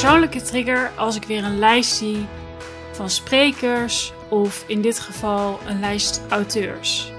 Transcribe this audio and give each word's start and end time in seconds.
persoonlijke 0.00 0.42
trigger 0.42 0.90
als 0.96 1.16
ik 1.16 1.24
weer 1.24 1.44
een 1.44 1.58
lijst 1.58 1.96
zie 1.96 2.26
van 2.92 3.10
sprekers 3.10 4.12
of 4.28 4.64
in 4.66 4.80
dit 4.80 5.00
geval 5.00 5.60
een 5.66 5.80
lijst 5.80 6.20
auteurs. 6.28 7.12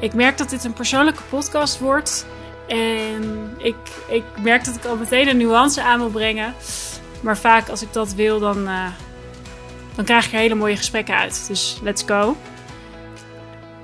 Ik 0.00 0.14
merk 0.14 0.38
dat 0.38 0.50
dit 0.50 0.64
een 0.64 0.72
persoonlijke 0.72 1.22
podcast 1.28 1.78
wordt 1.78 2.26
en 2.66 3.54
ik, 3.58 3.76
ik 4.08 4.22
merk 4.42 4.64
dat 4.64 4.76
ik 4.76 4.84
al 4.84 4.96
meteen 4.96 5.28
een 5.28 5.36
nuance 5.36 5.82
aan 5.82 5.98
wil 5.98 6.10
brengen. 6.10 6.54
Maar 7.20 7.38
vaak 7.38 7.68
als 7.68 7.82
ik 7.82 7.92
dat 7.92 8.14
wil, 8.14 8.38
dan, 8.38 8.68
uh, 8.68 8.86
dan 9.94 10.04
krijg 10.04 10.26
ik 10.26 10.32
er 10.32 10.38
hele 10.38 10.54
mooie 10.54 10.76
gesprekken 10.76 11.16
uit. 11.16 11.44
Dus 11.48 11.78
let's 11.82 12.02
go. 12.06 12.36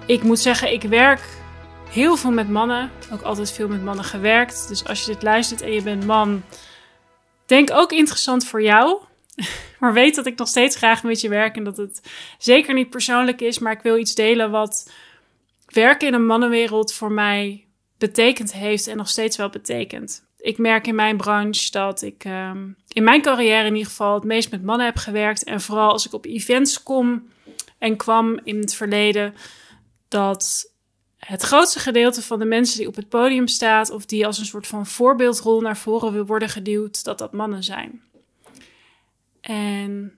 Ik 0.07 0.23
moet 0.23 0.41
zeggen, 0.41 0.73
ik 0.73 0.83
werk 0.83 1.23
heel 1.91 2.17
veel 2.17 2.33
met 2.33 2.51
mannen. 2.51 2.91
Ook 3.13 3.23
altijd 3.23 3.53
veel 3.53 3.69
met 3.69 3.85
mannen 3.85 4.05
gewerkt. 4.05 4.69
Dus 4.69 4.85
als 4.85 5.05
je 5.05 5.13
dit 5.13 5.23
luistert 5.23 5.61
en 5.61 5.73
je 5.73 5.83
bent 5.83 6.07
man, 6.07 6.43
denk 7.47 7.71
ook 7.73 7.93
interessant 7.93 8.47
voor 8.47 8.63
jou. 8.63 9.03
Maar 9.81 9.93
weet 9.93 10.15
dat 10.15 10.27
ik 10.27 10.39
nog 10.39 10.49
steeds 10.49 10.77
graag 10.77 11.03
met 11.03 11.21
je 11.21 11.29
werk 11.29 11.57
en 11.57 11.65
dat 11.65 11.77
het 11.77 12.03
zeker 12.39 12.75
niet 12.75 12.91
persoonlijk 12.91 13.41
is. 13.41 13.59
Maar 13.59 13.73
ik 13.73 13.83
wil 13.83 13.99
iets 13.99 14.15
delen 14.15 14.51
wat 14.51 14.91
werken 15.67 16.09
in 16.09 16.15
een 16.15 16.27
mannenwereld 16.27 16.93
voor 16.93 17.13
mij 17.13 17.67
betekend 17.99 18.53
heeft 18.53 18.87
en 18.87 18.97
nog 18.97 19.09
steeds 19.09 19.37
wel 19.37 19.51
betekent. 19.51 20.25
Ik 20.39 20.59
merk 20.59 20.87
in 20.87 20.95
mijn 20.95 21.17
branche 21.17 21.71
dat 21.71 22.03
ik 22.03 22.25
um, 22.25 22.77
in 22.89 23.05
mijn 23.05 23.23
carrière 23.23 23.67
in 23.67 23.73
ieder 23.73 23.89
geval 23.89 24.15
het 24.15 24.25
meest 24.25 24.51
met 24.51 24.63
mannen 24.63 24.87
heb 24.87 24.97
gewerkt. 24.97 25.45
En 25.45 25.61
vooral 25.61 25.91
als 25.91 26.07
ik 26.07 26.13
op 26.13 26.27
events 26.27 26.83
kom 26.83 27.29
en 27.79 27.97
kwam 27.97 28.41
in 28.45 28.59
het 28.59 28.75
verleden, 28.75 29.35
dat 30.09 30.73
het 31.25 31.43
grootste 31.43 31.79
gedeelte 31.79 32.23
van 32.23 32.39
de 32.39 32.45
mensen 32.45 32.79
die 32.79 32.89
op 32.89 32.97
het 32.97 33.09
podium 33.09 33.47
staat 33.47 33.91
of 33.91 34.07
die 34.07 34.27
als 34.27 34.39
een 34.39 34.45
soort 34.45 34.67
van 34.67 34.87
voorbeeldrol 34.87 35.61
naar 35.61 35.77
voren 35.77 36.13
wil 36.13 36.27
worden 36.27 36.49
geduwd, 36.49 37.05
dat 37.05 37.19
dat 37.19 37.33
mannen 37.33 37.63
zijn. 37.63 38.03
En 39.41 40.13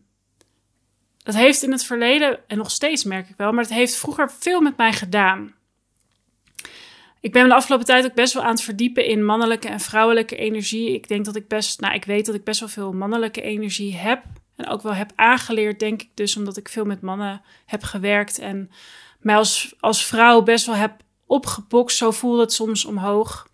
dat 1.23 1.35
heeft 1.35 1.63
in 1.63 1.73
het 1.73 1.85
verleden, 1.85 2.39
en 2.47 2.57
nog 2.59 2.71
steeds 2.71 3.05
merk 3.05 3.29
ik 3.29 3.37
wel, 3.37 3.53
maar 3.53 3.65
het 3.65 3.73
heeft 3.73 3.97
vroeger 3.97 4.31
veel 4.31 4.61
met 4.61 4.77
mij 4.77 4.93
gedaan. 4.93 5.55
Ik 7.21 7.33
ben 7.33 7.49
de 7.49 7.55
afgelopen 7.55 7.87
tijd 7.87 8.05
ook 8.05 8.15
best 8.15 8.33
wel 8.33 8.43
aan 8.43 8.51
het 8.51 8.63
verdiepen 8.63 9.07
in 9.07 9.25
mannelijke 9.25 9.69
en 9.69 9.81
vrouwelijke 9.81 10.37
energie. 10.37 10.95
Ik 10.95 11.09
denk 11.09 11.25
dat 11.25 11.37
ik 11.37 11.49
best, 11.49 11.81
nou, 11.81 11.95
ik 11.95 12.05
weet 12.05 12.27
dat 12.27 12.35
ik 12.35 12.45
best 12.45 12.61
wel 12.61 12.69
veel 12.69 12.93
mannelijke 12.93 13.41
energie 13.41 13.95
heb. 13.97 14.23
En 14.57 14.67
ook 14.67 14.83
wel 14.83 14.95
heb 14.95 15.13
aangeleerd, 15.15 15.81
denk 15.81 16.03
ik 16.03 16.11
dus, 16.15 16.37
omdat 16.37 16.57
ik 16.57 16.69
veel 16.69 16.85
met 16.85 17.01
mannen 17.01 17.43
heb 17.67 17.83
gewerkt. 17.83 18.39
En 18.39 18.71
mij 19.27 19.37
als, 19.37 19.75
als 19.81 20.05
vrouw 20.05 20.43
best 20.43 20.67
wel 20.67 20.75
heb 20.75 20.93
opgepokst. 21.27 21.97
Zo 21.97 22.11
voelde 22.11 22.41
het 22.41 22.53
soms 22.53 22.85
omhoog. 22.85 23.49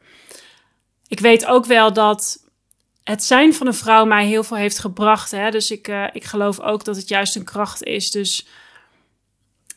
Ik 1.09 1.21
weet 1.21 1.47
ook 1.47 1.65
wel 1.65 1.93
dat 1.93 2.47
het 3.05 3.25
zijn 3.25 3.55
van 3.55 3.67
een 3.67 3.75
vrouw 3.75 4.05
mij 4.05 4.27
heel 4.27 4.45
veel 4.45 4.57
heeft 4.57 4.79
gebracht. 4.79 5.31
Hè? 5.31 5.51
Dus 5.51 5.71
ik, 5.71 5.89
uh, 5.89 6.07
ik 6.13 6.25
geloof 6.25 6.61
ook 6.61 6.85
dat 6.85 6.97
het 6.97 7.09
juist 7.09 7.37
een 7.37 7.45
kracht 7.45 7.83
is. 7.83 8.11
Dus 8.11 8.47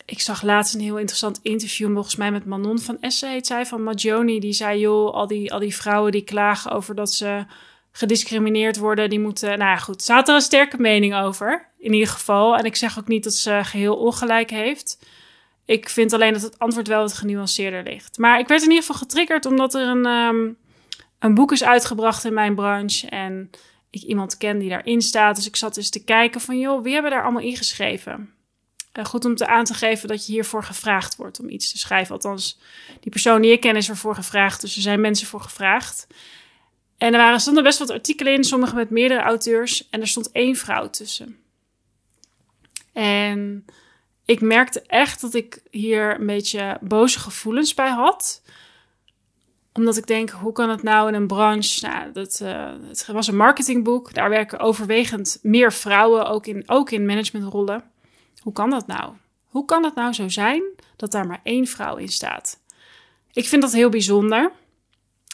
ik 0.05 0.21
zag 0.21 0.41
laatst 0.41 0.73
een 0.73 0.81
heel 0.81 0.97
interessant 0.97 1.39
interview, 1.41 1.93
volgens 1.93 2.15
mij 2.15 2.31
met 2.31 2.45
Manon 2.45 2.79
van 2.79 2.97
Essen 3.01 3.31
heet 3.31 3.47
zij, 3.47 3.65
van 3.65 3.83
Magioni. 3.83 4.39
Die 4.39 4.53
zei, 4.53 4.79
joh, 4.79 5.13
al 5.13 5.27
die, 5.27 5.53
al 5.53 5.59
die 5.59 5.75
vrouwen 5.75 6.11
die 6.11 6.23
klagen 6.23 6.71
over 6.71 6.95
dat 6.95 7.13
ze 7.13 7.45
gediscrimineerd 7.91 8.77
worden, 8.77 9.09
die 9.09 9.19
moeten... 9.19 9.49
Nou 9.49 9.71
ja, 9.71 9.77
goed, 9.77 10.03
ze 10.03 10.13
had 10.13 10.27
er 10.27 10.35
een 10.35 10.41
sterke 10.41 10.77
mening 10.77 11.15
over, 11.15 11.69
in 11.77 11.93
ieder 11.93 12.09
geval. 12.09 12.57
En 12.57 12.65
ik 12.65 12.75
zeg 12.75 12.99
ook 12.99 13.07
niet 13.07 13.23
dat 13.23 13.33
ze 13.33 13.59
geheel 13.63 13.95
ongelijk 13.95 14.49
heeft. 14.49 14.97
Ik 15.65 15.89
vind 15.89 16.13
alleen 16.13 16.33
dat 16.33 16.41
het 16.41 16.59
antwoord 16.59 16.87
wel 16.87 17.01
wat 17.01 17.13
genuanceerder 17.13 17.83
ligt. 17.83 18.17
Maar 18.17 18.39
ik 18.39 18.47
werd 18.47 18.61
in 18.61 18.69
ieder 18.69 18.83
geval 18.83 18.99
getriggerd 18.99 19.45
omdat 19.45 19.73
er 19.73 19.87
een, 19.87 20.05
um, 20.05 20.57
een 21.19 21.33
boek 21.33 21.51
is 21.51 21.63
uitgebracht 21.63 22.23
in 22.23 22.33
mijn 22.33 22.55
branche. 22.55 23.09
En 23.09 23.49
ik 23.89 24.01
iemand 24.01 24.37
ken 24.37 24.59
die 24.59 24.69
daarin 24.69 25.01
staat. 25.01 25.35
Dus 25.35 25.47
ik 25.47 25.55
zat 25.55 25.77
eens 25.77 25.89
te 25.89 26.03
kijken 26.03 26.41
van, 26.41 26.59
joh, 26.59 26.83
wie 26.83 26.93
hebben 26.93 27.11
daar 27.11 27.23
allemaal 27.23 27.41
ingeschreven? 27.41 28.33
Uh, 28.93 29.05
goed 29.05 29.25
om 29.25 29.35
te 29.35 29.47
aan 29.47 29.65
te 29.65 29.73
geven 29.73 30.07
dat 30.07 30.25
je 30.25 30.31
hiervoor 30.31 30.63
gevraagd 30.63 31.15
wordt 31.15 31.39
om 31.39 31.49
iets 31.49 31.71
te 31.71 31.77
schrijven. 31.77 32.15
Althans, 32.15 32.59
die 32.99 33.11
persoon 33.11 33.41
die 33.41 33.51
ik 33.51 33.61
ken 33.61 33.75
is 33.75 33.89
ervoor 33.89 34.15
gevraagd. 34.15 34.61
Dus 34.61 34.75
er 34.75 34.81
zijn 34.81 35.01
mensen 35.01 35.27
voor 35.27 35.41
gevraagd. 35.41 36.07
En 36.97 37.13
er 37.13 37.19
waren, 37.19 37.39
stonden 37.39 37.63
best 37.63 37.79
wat 37.79 37.89
artikelen 37.89 38.33
in, 38.33 38.43
sommige 38.43 38.75
met 38.75 38.89
meerdere 38.89 39.21
auteurs. 39.21 39.89
En 39.89 40.01
er 40.01 40.07
stond 40.07 40.31
één 40.31 40.55
vrouw 40.55 40.89
tussen. 40.89 41.37
En 42.93 43.65
ik 44.25 44.41
merkte 44.41 44.81
echt 44.81 45.21
dat 45.21 45.33
ik 45.33 45.61
hier 45.71 46.19
een 46.19 46.25
beetje 46.25 46.77
boze 46.81 47.19
gevoelens 47.19 47.73
bij 47.73 47.89
had. 47.89 48.41
Omdat 49.73 49.97
ik 49.97 50.07
denk, 50.07 50.29
hoe 50.29 50.51
kan 50.51 50.69
het 50.69 50.83
nou 50.83 51.07
in 51.07 51.13
een 51.13 51.27
branche... 51.27 51.87
Nou, 51.87 52.11
dat, 52.11 52.39
uh, 52.43 52.71
het 52.87 53.07
was 53.07 53.27
een 53.27 53.37
marketingboek. 53.37 54.13
Daar 54.13 54.29
werken 54.29 54.59
overwegend 54.59 55.39
meer 55.41 55.73
vrouwen, 55.73 56.27
ook 56.27 56.45
in, 56.47 56.63
ook 56.65 56.91
in 56.91 57.05
managementrollen. 57.05 57.83
Hoe 58.41 58.53
kan 58.53 58.69
dat 58.69 58.87
nou? 58.87 59.13
Hoe 59.45 59.65
kan 59.65 59.83
het 59.83 59.95
nou 59.95 60.13
zo 60.13 60.29
zijn 60.29 60.63
dat 60.95 61.11
daar 61.11 61.27
maar 61.27 61.39
één 61.43 61.67
vrouw 61.67 61.95
in 61.95 62.09
staat? 62.09 62.59
Ik 63.33 63.47
vind 63.47 63.61
dat 63.61 63.73
heel 63.73 63.89
bijzonder. 63.89 64.51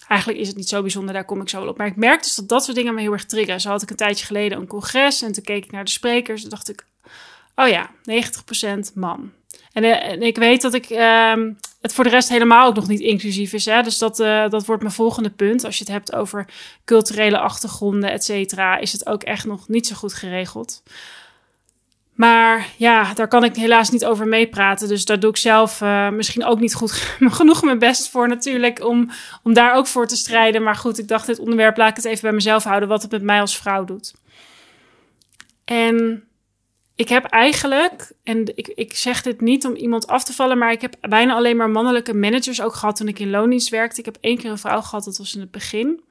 Eigenlijk 0.08 0.42
is 0.42 0.48
het 0.48 0.58
niet 0.58 0.70
zo 0.70 0.82
bijzonder, 0.82 1.14
daar 1.14 1.26
kom 1.26 1.42
ik 1.42 1.50
zo 1.50 1.60
wel 1.60 1.70
op. 1.70 1.78
Maar 1.78 1.88
ik 1.88 1.96
merk 1.96 2.24
dus 2.24 2.36
dat 2.36 2.50
dat 2.50 2.64
soort 2.64 2.78
dingen 2.78 2.94
me 2.94 3.02
heel 3.02 3.12
erg 3.12 3.26
triggeren. 3.26 3.62
Zo 3.62 3.70
had 3.70 3.82
ik 3.82 3.90
een 3.90 3.96
tijdje 3.96 4.26
geleden 4.26 4.58
een 4.58 4.68
congres 4.68 5.22
en 5.22 5.32
toen 5.32 5.44
keek 5.44 5.66
ik 5.66 5.72
naar 5.72 5.86
de 5.86 5.92
sprekers. 5.92 6.44
En 6.44 6.50
dacht 6.50 6.70
ik, 6.70 6.86
oh 7.62 7.68
ja, 7.68 7.90
90% 8.90 8.94
man. 8.94 9.32
En, 9.74 9.84
uh, 9.84 10.10
en, 10.10 10.22
ik 10.22 10.38
weet 10.38 10.62
dat 10.62 10.74
ik 10.74 10.90
uh, 10.90 11.34
het 11.82 11.94
voor 11.94 12.04
de 12.04 12.10
rest 12.10 12.30
helemaal 12.30 12.68
ook 12.68 12.76
nog 12.76 12.88
niet 12.88 13.00
inclusief 13.00 13.54
is. 13.54 13.66
Hè? 13.66 13.82
Dus 13.82 13.98
dat, 13.98 14.20
uh, 14.20 14.50
dat 14.50 14.66
wordt 14.66 14.82
mijn 14.82 14.94
volgende 14.94 15.30
punt. 15.30 15.66
Als 15.66 15.78
je 15.78 15.84
het 15.84 15.94
hebt 15.94 16.16
over 16.16 16.46
culturele 16.86 17.40
achtergronden, 17.40 18.12
et 18.12 18.24
cetera, 18.24 18.78
is 18.78 18.92
het 18.92 19.08
ook 19.08 19.24
echt 19.24 19.46
nog 19.46 19.68
niet 19.68 19.88
zo 19.88 19.96
goed 19.96 20.14
geregeld. 20.14 20.84
Maar 22.14 22.68
ja, 22.78 23.14
daar 23.14 23.28
kan 23.28 23.44
ik 23.44 23.56
helaas 23.56 23.90
niet 23.90 24.06
over 24.06 24.28
meepraten. 24.28 24.88
Dus 24.88 25.06
daar 25.06 25.20
doe 25.20 25.30
ik 25.30 25.38
zelf 25.38 25.82
uh, 25.82 26.10
misschien 26.10 26.46
ook 26.46 26.60
niet 26.60 26.74
goed 26.74 26.92
genoeg 27.20 27.64
mijn 27.64 27.80
best 27.80 28.10
voor 28.10 28.28
natuurlijk. 28.28 28.86
Om, 28.86 29.10
om 29.44 29.54
daar 29.54 29.76
ook 29.76 29.88
voor 29.88 30.08
te 30.08 30.16
strijden. 30.16 30.64
Maar 30.64 30.76
goed, 30.76 31.00
ik 31.00 31.08
dacht 31.08 31.26
dit 31.26 31.40
onderwerp 31.40 31.78
laat 31.78 31.90
ik 31.90 31.96
het 31.96 32.06
even 32.06 32.22
bij 32.22 32.32
mezelf 32.32 32.64
houden. 32.64 32.90
Wat 32.90 33.02
het 33.02 33.12
met 33.12 33.22
mij 33.22 33.42
als 33.42 33.58
vrouw 33.58 33.84
doet. 33.84 34.14
En 35.66 36.24
ik 37.02 37.10
heb 37.10 37.26
eigenlijk, 37.26 38.12
en 38.24 38.58
ik, 38.58 38.68
ik 38.68 38.96
zeg 38.96 39.22
dit 39.22 39.42
niet 39.42 39.66
om 39.66 39.76
iemand 39.76 40.08
af 40.08 40.24
te 40.24 40.34
vallen, 40.34 40.58
maar 40.58 40.72
ik 40.72 40.82
heb 40.82 40.96
bijna 41.02 41.34
alleen 41.34 41.58
maar 41.58 41.70
mannelijke 41.70 42.14
managers 42.14 42.62
ook 42.62 42.74
gehad 42.74 42.96
toen 42.96 43.08
ik 43.08 43.20
in 43.20 43.30
loondienst 43.30 43.70
werkte. 43.70 44.00
Ik 44.00 44.06
heb 44.06 44.18
één 44.20 44.38
keer 44.38 44.50
een 44.52 44.58
vrouw 44.58 44.82
gehad, 44.82 45.04
dat 45.04 45.18
was 45.18 45.36
in 45.36 45.42
het 45.42 45.52
begin. 45.52 46.04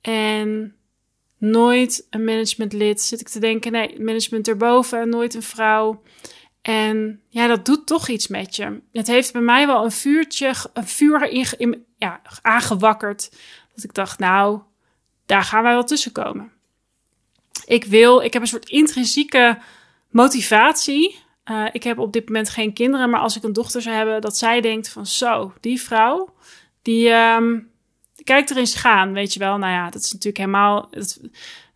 En 0.00 0.76
nooit 1.38 2.06
een 2.10 2.24
managementlid. 2.24 3.00
Zit 3.00 3.20
ik 3.20 3.28
te 3.28 3.38
denken, 3.38 3.72
nee, 3.72 4.00
management 4.00 4.48
erboven, 4.48 5.08
nooit 5.08 5.34
een 5.34 5.42
vrouw. 5.42 6.02
En 6.62 7.20
ja, 7.28 7.46
dat 7.46 7.64
doet 7.64 7.86
toch 7.86 8.08
iets 8.08 8.26
met 8.28 8.56
je. 8.56 8.80
Het 8.92 9.06
heeft 9.06 9.32
bij 9.32 9.42
mij 9.42 9.66
wel 9.66 9.84
een 9.84 9.92
vuurtje, 9.92 10.54
een 10.72 10.86
vuur 10.86 11.30
in, 11.58 11.84
ja, 11.96 12.20
aangewakkerd. 12.42 13.30
Dat 13.74 13.84
ik 13.84 13.94
dacht, 13.94 14.18
nou, 14.18 14.60
daar 15.26 15.42
gaan 15.42 15.62
wij 15.62 15.72
wel 15.72 15.84
tussen 15.84 16.12
komen. 16.12 16.52
Ik 17.64 17.84
wil, 17.84 18.20
ik 18.20 18.32
heb 18.32 18.42
een 18.42 18.48
soort 18.48 18.68
intrinsieke 18.68 19.58
motivatie. 20.10 21.18
Uh, 21.50 21.66
ik 21.72 21.82
heb 21.82 21.98
op 21.98 22.12
dit 22.12 22.26
moment 22.26 22.50
geen 22.50 22.72
kinderen, 22.72 23.10
maar 23.10 23.20
als 23.20 23.36
ik 23.36 23.42
een 23.42 23.52
dochter 23.52 23.82
zou 23.82 23.96
hebben, 23.96 24.20
dat 24.20 24.36
zij 24.36 24.60
denkt 24.60 24.88
van 24.88 25.06
zo, 25.06 25.52
die 25.60 25.80
vrouw, 25.80 26.34
die, 26.82 27.10
um, 27.10 27.70
kijkt 28.24 28.50
er 28.50 28.56
eens 28.56 28.74
gaan, 28.74 29.12
weet 29.12 29.32
je 29.32 29.38
wel. 29.38 29.58
Nou 29.58 29.72
ja, 29.72 29.90
dat 29.90 30.02
is 30.02 30.12
natuurlijk 30.12 30.38
helemaal. 30.38 30.88
Er 30.90 31.06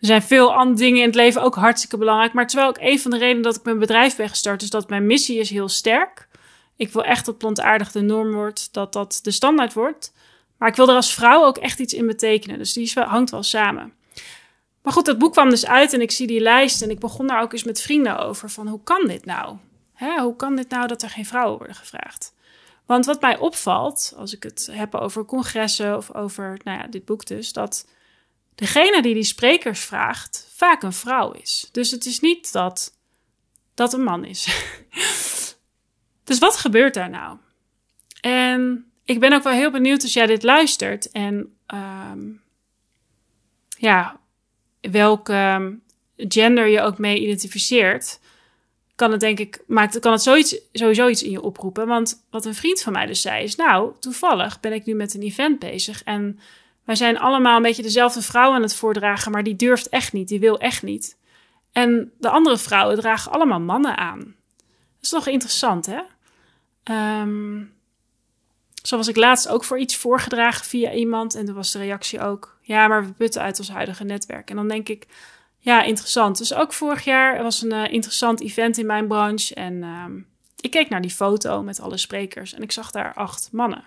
zijn 0.00 0.22
veel 0.22 0.54
andere 0.54 0.76
dingen 0.76 1.00
in 1.00 1.06
het 1.06 1.14
leven 1.14 1.42
ook 1.42 1.54
hartstikke 1.54 1.98
belangrijk. 1.98 2.32
Maar 2.32 2.46
terwijl 2.46 2.70
ik 2.70 2.76
een 2.80 3.00
van 3.00 3.10
de 3.10 3.18
redenen 3.18 3.42
dat 3.42 3.56
ik 3.56 3.64
mijn 3.64 3.78
bedrijf 3.78 4.16
ben 4.16 4.28
gestart, 4.28 4.62
is 4.62 4.70
dat 4.70 4.88
mijn 4.88 5.06
missie 5.06 5.38
is 5.38 5.50
heel 5.50 5.68
sterk. 5.68 6.28
Ik 6.76 6.92
wil 6.92 7.04
echt 7.04 7.26
dat 7.26 7.38
plantaardig 7.38 7.92
de 7.92 8.00
norm 8.00 8.32
wordt, 8.32 8.72
dat 8.72 8.92
dat 8.92 9.20
de 9.22 9.30
standaard 9.30 9.72
wordt. 9.72 10.12
Maar 10.58 10.68
ik 10.68 10.76
wil 10.76 10.88
er 10.88 10.94
als 10.94 11.14
vrouw 11.14 11.44
ook 11.44 11.58
echt 11.58 11.78
iets 11.78 11.94
in 11.94 12.06
betekenen. 12.06 12.58
Dus 12.58 12.72
die 12.72 12.92
hangt 12.94 13.30
wel 13.30 13.42
samen. 13.42 13.92
Maar 14.84 14.92
goed, 14.92 15.04
dat 15.04 15.18
boek 15.18 15.32
kwam 15.32 15.50
dus 15.50 15.66
uit 15.66 15.92
en 15.92 16.00
ik 16.00 16.10
zie 16.10 16.26
die 16.26 16.40
lijst 16.40 16.82
en 16.82 16.90
ik 16.90 16.98
begon 16.98 17.26
daar 17.26 17.42
ook 17.42 17.52
eens 17.52 17.64
met 17.64 17.80
vrienden 17.80 18.18
over. 18.18 18.50
Van 18.50 18.68
hoe 18.68 18.82
kan 18.82 19.06
dit 19.06 19.24
nou? 19.24 19.56
Hè, 19.94 20.20
hoe 20.20 20.36
kan 20.36 20.56
dit 20.56 20.68
nou 20.68 20.86
dat 20.86 21.02
er 21.02 21.10
geen 21.10 21.26
vrouwen 21.26 21.58
worden 21.58 21.76
gevraagd? 21.76 22.34
Want 22.86 23.06
wat 23.06 23.20
mij 23.20 23.38
opvalt, 23.38 24.14
als 24.16 24.34
ik 24.34 24.42
het 24.42 24.68
heb 24.72 24.94
over 24.94 25.24
congressen 25.24 25.96
of 25.96 26.14
over 26.14 26.60
nou 26.64 26.78
ja, 26.78 26.86
dit 26.86 27.04
boek 27.04 27.26
dus, 27.26 27.52
dat 27.52 27.88
degene 28.54 29.02
die 29.02 29.14
die 29.14 29.24
sprekers 29.24 29.80
vraagt 29.80 30.48
vaak 30.54 30.82
een 30.82 30.92
vrouw 30.92 31.32
is. 31.32 31.68
Dus 31.72 31.90
het 31.90 32.04
is 32.04 32.20
niet 32.20 32.52
dat 32.52 32.96
dat 33.74 33.92
een 33.92 34.04
man 34.04 34.24
is. 34.24 34.48
dus 36.24 36.38
wat 36.38 36.56
gebeurt 36.56 36.94
daar 36.94 37.10
nou? 37.10 37.38
En 38.20 38.92
ik 39.04 39.20
ben 39.20 39.32
ook 39.32 39.42
wel 39.42 39.52
heel 39.52 39.70
benieuwd 39.70 40.02
als 40.02 40.12
jij 40.12 40.26
dit 40.26 40.42
luistert 40.42 41.10
en 41.10 41.56
um, 41.74 42.42
ja, 43.68 44.22
welke 44.90 45.78
gender 46.16 46.66
je 46.66 46.80
ook 46.80 46.98
mee 46.98 47.20
identificeert 47.20 48.20
kan 48.94 49.10
het 49.10 49.20
denk 49.20 49.38
ik, 49.38 49.62
maakt, 49.66 49.98
kan 49.98 50.12
het 50.12 50.22
sowieso 50.72 51.08
iets 51.08 51.22
in 51.22 51.30
je 51.30 51.42
oproepen. 51.42 51.86
Want 51.86 52.24
wat 52.30 52.44
een 52.44 52.54
vriend 52.54 52.82
van 52.82 52.92
mij 52.92 53.06
dus 53.06 53.20
zei 53.20 53.44
is, 53.44 53.56
nou, 53.56 53.92
toevallig 54.00 54.60
ben 54.60 54.72
ik 54.72 54.84
nu 54.84 54.94
met 54.94 55.14
een 55.14 55.22
event 55.22 55.58
bezig 55.58 56.02
en 56.02 56.38
Wij 56.84 56.94
zijn 56.94 57.18
allemaal 57.18 57.56
een 57.56 57.62
beetje 57.62 57.82
dezelfde 57.82 58.22
vrouw 58.22 58.52
aan 58.52 58.62
het 58.62 58.74
voordragen, 58.74 59.32
maar 59.32 59.42
die 59.42 59.56
durft 59.56 59.88
echt 59.88 60.12
niet, 60.12 60.28
die 60.28 60.40
wil 60.40 60.58
echt 60.58 60.82
niet. 60.82 61.16
En 61.72 62.12
de 62.18 62.28
andere 62.28 62.58
vrouwen 62.58 62.96
dragen 62.96 63.32
allemaal 63.32 63.60
mannen 63.60 63.96
aan. 63.96 64.18
Dat 64.18 65.00
is 65.00 65.08
toch 65.08 65.26
interessant, 65.26 65.86
hè? 65.86 66.00
Um, 67.20 67.72
zo 68.82 68.96
was 68.96 69.08
ik 69.08 69.16
laatst 69.16 69.48
ook 69.48 69.64
voor 69.64 69.78
iets 69.78 69.96
voorgedragen 69.96 70.64
via 70.64 70.92
iemand. 70.92 71.34
En 71.34 71.46
toen 71.46 71.54
was 71.54 71.72
de 71.72 71.78
reactie 71.78 72.20
ook: 72.20 72.53
ja, 72.66 72.88
maar 72.88 73.06
we 73.06 73.12
putten 73.12 73.42
uit 73.42 73.58
ons 73.58 73.70
huidige 73.70 74.04
netwerk. 74.04 74.50
En 74.50 74.56
dan 74.56 74.68
denk 74.68 74.88
ik: 74.88 75.06
ja, 75.58 75.82
interessant. 75.82 76.38
Dus 76.38 76.54
ook 76.54 76.72
vorig 76.72 77.04
jaar 77.04 77.42
was 77.42 77.62
een 77.62 77.72
uh, 77.72 77.92
interessant 77.92 78.40
event 78.40 78.78
in 78.78 78.86
mijn 78.86 79.08
branche. 79.08 79.54
En 79.54 79.74
uh, 79.74 80.04
ik 80.60 80.70
keek 80.70 80.88
naar 80.88 81.00
die 81.00 81.10
foto 81.10 81.62
met 81.62 81.80
alle 81.80 81.96
sprekers 81.96 82.54
en 82.54 82.62
ik 82.62 82.72
zag 82.72 82.90
daar 82.90 83.14
acht 83.14 83.48
mannen. 83.52 83.84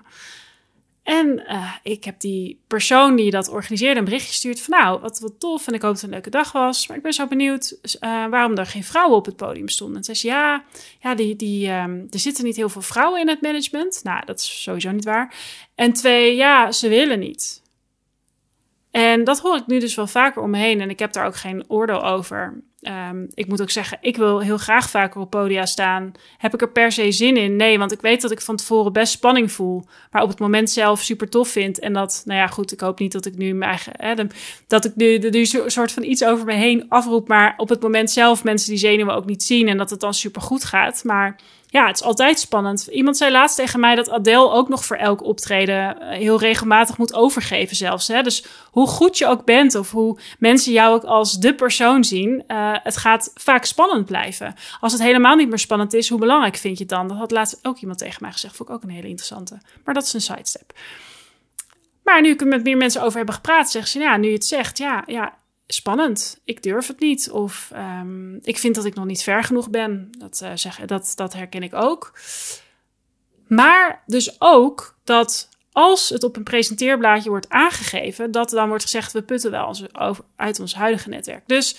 En 1.03 1.44
uh, 1.47 1.74
ik 1.83 2.03
heb 2.03 2.19
die 2.19 2.62
persoon 2.68 3.15
die 3.15 3.31
dat 3.31 3.50
organiseerde 3.50 4.00
een 4.00 4.06
berichtje 4.06 4.29
gestuurd 4.29 4.62
van 4.62 4.79
nou, 4.79 5.00
wat, 5.00 5.19
wat 5.19 5.39
tof 5.39 5.68
en 5.68 5.74
ik 5.74 5.81
hoop 5.81 5.91
dat 5.91 6.01
het 6.01 6.03
een 6.03 6.15
leuke 6.15 6.29
dag 6.29 6.51
was. 6.51 6.88
Maar 6.88 6.97
ik 6.97 7.03
ben 7.03 7.13
zo 7.13 7.27
benieuwd 7.27 7.77
uh, 7.81 8.25
waarom 8.25 8.57
er 8.57 8.65
geen 8.65 8.83
vrouwen 8.83 9.18
op 9.18 9.25
het 9.25 9.35
podium 9.35 9.69
stonden. 9.69 9.97
En 9.97 10.03
zei 10.03 10.18
ze 10.18 10.27
ja, 10.27 10.63
ja 11.00 11.15
die, 11.15 11.35
die, 11.35 11.71
um, 11.71 12.07
er 12.09 12.19
zitten 12.19 12.44
niet 12.44 12.56
heel 12.56 12.69
veel 12.69 12.81
vrouwen 12.81 13.19
in 13.19 13.27
het 13.27 13.41
management. 13.41 14.00
Nou, 14.03 14.25
dat 14.25 14.39
is 14.39 14.63
sowieso 14.63 14.91
niet 14.91 15.06
waar. 15.06 15.35
En 15.75 15.94
twee, 15.94 16.35
ja, 16.35 16.71
ze 16.71 16.89
willen 16.89 17.19
niet. 17.19 17.62
En 18.97 19.23
dat 19.23 19.39
hoor 19.39 19.55
ik 19.55 19.67
nu 19.67 19.79
dus 19.79 19.95
wel 19.95 20.07
vaker 20.07 20.41
om 20.41 20.49
me 20.49 20.57
heen. 20.57 20.81
En 20.81 20.89
ik 20.89 20.99
heb 20.99 21.13
daar 21.13 21.25
ook 21.25 21.35
geen 21.35 21.63
oordeel 21.67 22.03
over. 22.03 22.63
Um, 22.81 23.27
ik 23.33 23.47
moet 23.47 23.62
ook 23.62 23.69
zeggen, 23.69 23.97
ik 24.01 24.18
wil 24.18 24.39
heel 24.39 24.57
graag 24.57 24.89
vaker 24.89 25.21
op 25.21 25.29
podia 25.29 25.65
staan. 25.65 26.12
Heb 26.38 26.53
ik 26.53 26.62
er 26.62 26.71
per 26.71 26.91
se 26.91 27.12
zin 27.12 27.38
in? 27.38 27.56
Nee, 27.56 27.79
want 27.79 27.91
ik 27.91 28.01
weet 28.01 28.21
dat 28.21 28.31
ik 28.31 28.41
van 28.41 28.56
tevoren 28.56 28.94
best 28.94 29.12
spanning 29.12 29.51
voel. 29.51 29.83
Maar 30.12 30.21
op 30.21 30.29
het 30.29 30.39
moment 30.39 30.69
zelf 30.69 31.01
super 31.01 31.29
tof 31.29 31.47
vind. 31.47 31.79
En 31.79 31.94
dat, 31.94 32.21
nou 32.25 32.39
ja, 32.39 32.47
goed, 32.47 32.71
ik 32.71 32.79
hoop 32.79 33.00
niet 33.00 33.12
dat 33.12 33.25
ik 33.25 33.38
nu 33.38 33.53
mijn 33.53 33.69
eigen. 33.69 33.94
Hè, 33.95 34.13
dat 34.68 34.85
ik 34.85 34.95
nu, 34.95 35.18
nu 35.18 35.39
een 35.39 35.71
soort 35.71 35.91
van 35.91 36.03
iets 36.03 36.24
over 36.24 36.45
me 36.45 36.53
heen 36.53 36.85
afroep. 36.89 37.27
Maar 37.27 37.53
op 37.57 37.69
het 37.69 37.81
moment 37.81 38.12
zelf 38.12 38.44
mensen 38.44 38.69
die 38.69 38.79
zenuwen 38.79 39.15
ook 39.15 39.25
niet 39.25 39.44
zien. 39.44 39.68
En 39.68 39.77
dat 39.77 39.89
het 39.89 40.00
dan 40.00 40.13
super 40.13 40.41
goed 40.41 40.63
gaat. 40.63 41.03
Maar 41.03 41.35
ja, 41.69 41.88
het 41.88 41.95
is 41.95 42.03
altijd 42.03 42.39
spannend. 42.39 42.88
Iemand 42.88 43.18
zei 43.18 43.31
laatst 43.31 43.56
tegen 43.56 43.79
mij 43.79 43.95
dat 43.95 44.09
Adele 44.09 44.51
ook 44.51 44.69
nog 44.69 44.85
voor 44.85 44.95
elk 44.95 45.24
optreden 45.24 46.01
eh, 46.01 46.18
heel 46.18 46.39
regelmatig 46.39 46.97
moet 46.97 47.13
overgeven 47.13 47.75
zelfs. 47.75 48.07
Hè? 48.07 48.21
Dus 48.21 48.45
hoe 48.71 48.88
goed 48.88 49.18
je 49.18 49.27
ook 49.27 49.45
bent 49.45 49.75
of 49.75 49.91
hoe 49.91 50.19
mensen 50.39 50.71
jou 50.71 50.95
ook 50.95 51.03
als 51.03 51.39
de 51.39 51.53
persoon 51.56 52.03
zien, 52.03 52.44
uh, 52.47 52.66
het 52.73 52.97
gaat 52.97 53.31
vaak 53.33 53.65
spannend 53.65 54.05
blijven. 54.05 54.55
Als 54.79 54.91
het 54.91 55.01
helemaal 55.01 55.35
niet 55.35 55.49
meer 55.49 55.59
spannend 55.59 55.93
is, 55.93 56.09
hoe 56.09 56.19
belangrijk 56.19 56.55
vind 56.55 56.77
je 56.77 56.83
het 56.83 56.93
dan? 56.93 57.07
Dat 57.07 57.17
had 57.17 57.31
laatst 57.31 57.59
ook 57.61 57.77
iemand 57.77 57.99
tegen 57.99 58.17
mij 58.21 58.31
gezegd. 58.31 58.55
Vond 58.55 58.69
ik 58.69 58.75
ook 58.75 58.83
een 58.83 58.89
hele 58.89 59.07
interessante. 59.07 59.57
Maar 59.83 59.93
dat 59.93 60.03
is 60.03 60.13
een 60.13 60.21
sidestep. 60.21 60.73
Maar 62.03 62.21
nu 62.21 62.29
ik 62.29 62.41
er 62.41 62.47
met 62.47 62.63
meer 62.63 62.77
mensen 62.77 63.01
over 63.01 63.17
hebben 63.17 63.35
gepraat, 63.35 63.71
zeggen 63.71 63.91
ze, 63.91 63.99
ja, 63.99 64.17
nu 64.17 64.27
je 64.27 64.33
het 64.33 64.45
zegt, 64.45 64.77
ja, 64.77 65.03
ja 65.05 65.37
spannend. 65.67 66.39
Ik 66.43 66.63
durf 66.63 66.87
het 66.87 66.99
niet. 66.99 67.31
Of 67.31 67.71
um, 67.75 68.39
ik 68.41 68.57
vind 68.57 68.75
dat 68.75 68.85
ik 68.85 68.95
nog 68.95 69.05
niet 69.05 69.23
ver 69.23 69.43
genoeg 69.43 69.69
ben. 69.69 70.09
Dat, 70.17 70.41
uh, 70.43 70.85
dat, 70.85 71.13
dat 71.15 71.33
herken 71.33 71.63
ik 71.63 71.73
ook. 71.75 72.19
Maar 73.47 74.03
dus 74.05 74.35
ook 74.41 74.95
dat 75.03 75.49
als 75.71 76.09
het 76.09 76.23
op 76.23 76.35
een 76.35 76.43
presenteerblaadje 76.43 77.29
wordt 77.29 77.49
aangegeven, 77.49 78.31
dat 78.31 78.49
dan 78.49 78.67
wordt 78.67 78.83
gezegd: 78.83 79.11
we 79.11 79.21
putten 79.21 79.51
wel 79.51 79.75
uit 80.35 80.59
ons 80.59 80.75
huidige 80.75 81.09
netwerk. 81.09 81.47
Dus 81.47 81.75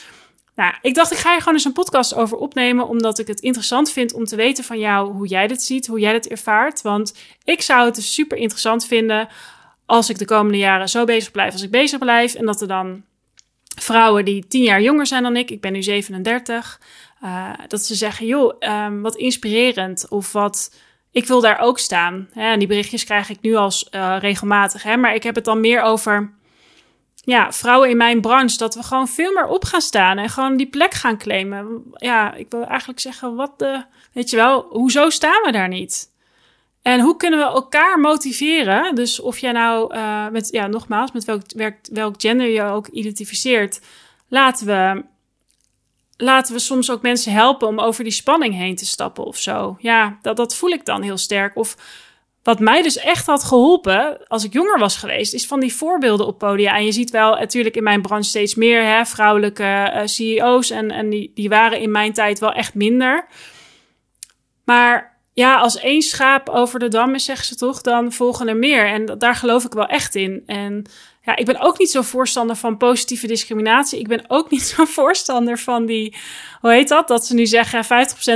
nou, 0.59 0.75
ik 0.83 0.95
dacht, 0.95 1.13
ik 1.13 1.19
ga 1.19 1.33
je 1.33 1.39
gewoon 1.39 1.55
eens 1.55 1.65
een 1.65 1.73
podcast 1.73 2.15
over 2.15 2.37
opnemen, 2.37 2.89
omdat 2.89 3.19
ik 3.19 3.27
het 3.27 3.41
interessant 3.41 3.91
vind 3.91 4.15
om 4.15 4.25
te 4.25 4.37
weten 4.37 4.65
van 4.65 4.79
jou 4.79 5.13
hoe 5.13 5.27
jij 5.27 5.47
dit 5.47 5.63
ziet, 5.63 5.87
hoe 5.87 6.01
jij 6.01 6.13
dit 6.13 6.29
ervaart. 6.29 6.83
Want 6.83 7.15
ik 7.45 7.63
zou 7.63 7.85
het 7.85 7.95
dus 7.95 8.15
super 8.15 8.39
interessant 8.39 8.87
vinden 8.87 9.29
als 9.87 10.11
ik 10.11 10.19
de 10.19 10.25
komende 10.25 10.59
jaren 10.59 10.89
zo 10.89 11.05
bezig 11.05 11.31
blijf 11.31 11.53
als 11.53 11.63
ik 11.63 11.71
bezig 11.71 11.99
blijf. 11.99 12.35
En 12.35 12.47
dat 12.47 12.61
er 12.61 12.69
dan 12.69 13.03
vrouwen 13.77 14.25
die 14.25 14.47
tien 14.47 14.63
jaar 14.63 14.83
jonger 14.83 15.07
zijn 15.07 15.23
dan 15.23 15.37
ik, 15.37 15.51
ik 15.51 15.61
ben 15.61 15.73
nu 15.73 15.83
37, 15.83 16.81
uh, 17.25 17.51
dat 17.69 17.85
ze 17.85 17.95
zeggen, 17.95 18.27
joh, 18.27 18.55
um, 18.59 19.03
wat 19.03 19.17
inspirerend 19.17 20.09
of 20.09 20.33
wat, 20.33 20.75
ik 21.11 21.27
wil 21.27 21.41
daar 21.41 21.59
ook 21.59 21.79
staan. 21.79 22.29
En 22.33 22.59
die 22.59 22.69
berichtjes 22.69 23.05
krijg 23.05 23.31
ik 23.31 23.41
nu 23.41 23.55
als 23.55 23.89
uh, 23.91 24.17
regelmatig, 24.21 24.83
hè, 24.83 24.97
maar 24.97 25.15
ik 25.15 25.23
heb 25.23 25.35
het 25.35 25.45
dan 25.45 25.61
meer 25.61 25.83
over, 25.83 26.33
ja, 27.29 27.53
vrouwen 27.53 27.91
in 27.91 27.97
mijn 27.97 28.21
branche, 28.21 28.57
dat 28.57 28.75
we 28.75 28.83
gewoon 28.83 29.09
veel 29.09 29.33
meer 29.33 29.47
op 29.47 29.65
gaan 29.65 29.81
staan 29.81 30.19
en 30.19 30.29
gewoon 30.29 30.57
die 30.57 30.67
plek 30.67 30.95
gaan 30.95 31.19
claimen. 31.19 31.83
Ja, 31.93 32.35
ik 32.35 32.47
wil 32.51 32.65
eigenlijk 32.65 33.01
zeggen, 33.01 33.35
wat 33.35 33.59
de, 33.59 33.85
weet 34.13 34.31
je 34.31 34.37
wel, 34.37 34.67
hoezo 34.71 35.11
staan 35.11 35.43
we 35.43 35.53
daar 35.53 35.69
niet? 35.69 36.11
En 36.83 37.01
hoe 37.01 37.17
kunnen 37.17 37.39
we 37.39 37.45
elkaar 37.45 38.01
motiveren? 38.01 38.95
Dus 38.95 39.21
of 39.21 39.39
jij 39.39 39.53
nou 39.53 39.95
uh, 39.95 40.29
met, 40.29 40.49
ja, 40.51 40.67
nogmaals, 40.67 41.13
met 41.13 41.25
welk, 41.25 41.43
welk 41.93 42.21
gender 42.21 42.49
je 42.49 42.63
ook 42.63 42.87
identificeert, 42.87 43.81
laten 44.29 44.67
we, 44.67 45.05
laten 46.17 46.55
we 46.55 46.61
soms 46.61 46.91
ook 46.91 47.03
mensen 47.03 47.33
helpen 47.33 47.69
om 47.69 47.81
over 47.81 48.05
die 48.05 48.13
spanning 48.13 48.55
heen 48.55 48.77
te 48.77 48.87
stappen 48.87 49.25
of 49.25 49.37
zo. 49.37 49.77
Ja, 49.79 50.19
dat, 50.23 50.37
dat 50.37 50.57
voel 50.57 50.71
ik 50.71 50.85
dan 50.85 51.03
heel 51.03 51.19
sterk. 51.19 51.57
Of 51.57 51.77
wat 52.49 52.61
mij 52.61 52.83
dus 52.83 52.97
echt 52.97 53.27
had 53.27 53.45
geholpen 53.45 54.27
als 54.27 54.45
ik 54.45 54.53
jonger 54.53 54.79
was 54.79 54.97
geweest, 54.97 55.35
is 55.35 55.47
van 55.47 55.61
die 55.61 55.75
voorbeelden 55.75 56.27
op 56.27 56.39
podia. 56.39 56.77
En 56.77 56.85
je 56.85 56.93
ziet 56.93 57.11
wel 57.11 57.35
natuurlijk 57.35 57.77
in 57.77 57.83
mijn 57.83 58.03
branche 58.03 58.29
steeds 58.29 58.55
meer 58.55 58.83
hè, 58.83 59.07
vrouwelijke 59.07 59.93
uh, 59.95 60.01
CEO's. 60.05 60.71
En, 60.71 60.91
en 60.91 61.11
die, 61.11 61.31
die 61.35 61.49
waren 61.49 61.81
in 61.81 61.91
mijn 61.91 62.13
tijd 62.13 62.39
wel 62.39 62.53
echt 62.53 62.75
minder. 62.75 63.27
Maar 64.65 65.19
ja, 65.33 65.57
als 65.57 65.79
één 65.79 66.03
schaap 66.03 66.49
over 66.49 66.79
de 66.79 66.89
dam 66.89 67.15
is, 67.15 67.25
zeggen 67.25 67.47
ze 67.47 67.57
toch, 67.57 67.81
dan 67.81 68.13
volgen 68.13 68.49
er 68.49 68.57
meer. 68.57 68.87
En 68.87 69.19
daar 69.19 69.35
geloof 69.35 69.65
ik 69.65 69.73
wel 69.73 69.87
echt 69.87 70.15
in. 70.15 70.43
En 70.47 70.85
ja, 71.29 71.37
ik 71.37 71.47
ben 71.47 71.61
ook 71.61 71.79
niet 71.79 71.91
zo 71.91 72.03
voorstander 72.03 72.57
van 72.57 72.77
positieve 72.77 73.27
discriminatie. 73.27 73.99
Ik 73.99 74.09
ben 74.09 74.25
ook 74.29 74.51
niet 74.51 74.63
zo 74.77 74.85
voorstander 74.85 75.59
van 75.59 75.87
die, 75.87 76.17
hoe 76.61 76.73
heet 76.73 76.89
dat? 76.89 77.09
Dat 77.09 77.27
ze 77.27 77.35
nu 77.35 77.47
zeggen 77.47 77.85
50% 77.85 77.89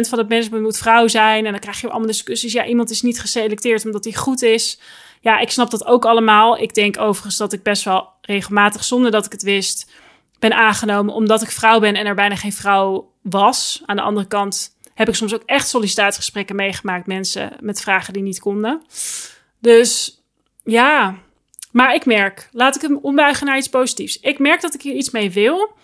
van 0.09 0.19
het 0.19 0.29
management 0.29 0.63
moet 0.63 0.79
vrouw 0.79 1.09
zijn. 1.09 1.47
En 1.47 1.51
dan 1.51 1.61
krijg 1.61 1.81
je 1.81 1.89
allemaal 1.89 2.07
discussies. 2.07 2.53
Ja, 2.53 2.67
iemand 2.67 2.91
is 2.91 3.03
niet 3.03 3.21
geselecteerd 3.21 3.85
omdat 3.85 4.05
hij 4.05 4.13
goed 4.13 4.43
is. 4.43 4.79
Ja, 5.21 5.39
ik 5.39 5.51
snap 5.51 5.71
dat 5.71 5.87
ook 5.87 6.05
allemaal. 6.05 6.59
Ik 6.59 6.75
denk 6.75 7.01
overigens 7.01 7.37
dat 7.37 7.53
ik 7.53 7.63
best 7.63 7.85
wel 7.85 8.09
regelmatig, 8.21 8.85
zonder 8.85 9.11
dat 9.11 9.27
ik 9.27 9.33
het 9.33 9.43
wist, 9.43 9.91
ben 10.39 10.53
aangenomen 10.53 11.15
omdat 11.15 11.43
ik 11.43 11.51
vrouw 11.51 11.81
ben 11.81 11.95
en 11.95 12.07
er 12.07 12.15
bijna 12.15 12.37
geen 12.37 12.53
vrouw 12.53 13.13
was. 13.23 13.83
Aan 13.87 13.97
de 13.97 14.03
andere 14.03 14.27
kant 14.27 14.77
heb 14.95 15.09
ik 15.09 15.15
soms 15.15 15.35
ook 15.35 15.43
echt 15.47 15.69
sollicitatiegesprekken 15.69 16.57
meegemaakt. 16.57 17.07
Mensen 17.07 17.53
met 17.61 17.81
vragen 17.81 18.13
die 18.13 18.23
niet 18.23 18.41
konden. 18.41 18.83
Dus 19.59 20.23
ja, 20.65 21.19
maar 21.73 21.95
ik 21.95 22.07
merk, 22.07 22.49
laat 22.53 22.77
ik 22.77 22.83
hem 22.83 22.99
ombuigen 23.03 23.47
naar 23.47 23.57
iets 23.57 23.69
positiefs. 23.69 24.21
Ik 24.21 24.39
merk 24.39 24.61
dat 24.61 24.75
ik 24.75 24.83
hier 24.83 24.95
iets 24.95 25.11
mee 25.11 25.31
wil. 25.31 25.77